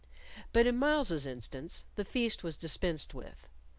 [0.51, 3.47] But in Myles's instance the feast was dispensed with.